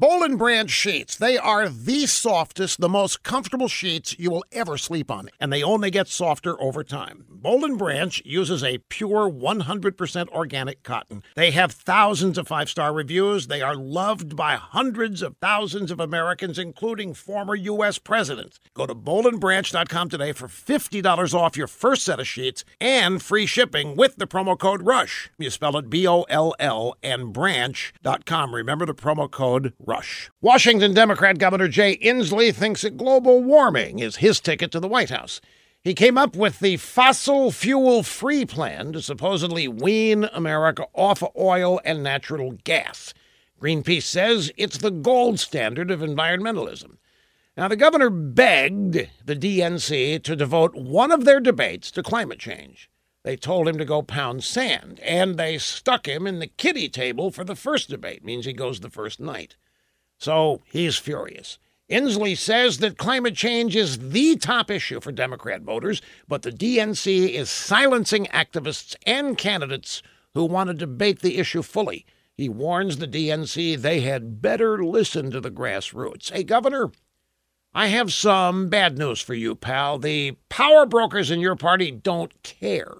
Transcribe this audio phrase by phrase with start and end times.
[0.00, 1.14] Boll and Branch sheets.
[1.14, 5.62] They are the softest, the most comfortable sheets you will ever sleep on, and they
[5.62, 7.26] only get softer over time.
[7.28, 11.22] Boll and Branch uses a pure 100% organic cotton.
[11.36, 13.48] They have thousands of five-star reviews.
[13.48, 17.98] They are loved by hundreds of thousands of Americans, including former U.S.
[17.98, 18.58] presidents.
[18.72, 23.96] Go to bollandbranch.com today for $50 off your first set of sheets and free shipping
[23.96, 25.28] with the promo code RUSH.
[25.38, 28.54] You spell it B-O-L-L and branch.com.
[28.54, 29.89] Remember the promo code rush.
[30.40, 35.10] Washington Democrat Governor Jay Inslee thinks that global warming is his ticket to the White
[35.10, 35.40] House.
[35.82, 41.30] He came up with the fossil fuel free plan to supposedly wean America off of
[41.36, 43.14] oil and natural gas.
[43.60, 46.98] Greenpeace says it's the gold standard of environmentalism.
[47.56, 52.90] Now, the governor begged the DNC to devote one of their debates to climate change.
[53.22, 57.30] They told him to go pound sand, and they stuck him in the kiddie table
[57.30, 59.56] for the first debate, means he goes the first night.
[60.20, 61.58] So he's furious.
[61.90, 67.30] Inslee says that climate change is the top issue for Democrat voters, but the DNC
[67.30, 70.02] is silencing activists and candidates
[70.34, 72.04] who want to debate the issue fully.
[72.34, 76.30] He warns the DNC they had better listen to the grassroots.
[76.30, 76.92] Hey, Governor,
[77.74, 79.98] I have some bad news for you, pal.
[79.98, 82.98] The power brokers in your party don't care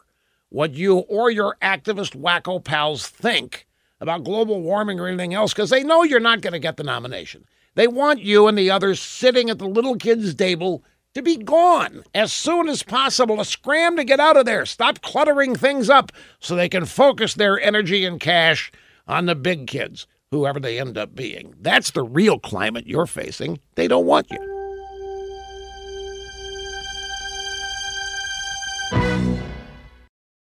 [0.48, 3.66] what you or your activist wacko pals think
[4.00, 6.84] about global warming or anything else because they know you're not going to get the
[6.84, 7.44] nomination.
[7.74, 10.82] They want you and the others sitting at the little kids' table
[11.14, 14.64] to be gone as soon as possible, to scram to get out of there.
[14.66, 18.72] Stop cluttering things up so they can focus their energy and cash
[19.06, 21.54] on the big kids, whoever they end up being.
[21.60, 23.58] That's the real climate you're facing.
[23.74, 24.49] They don't want you.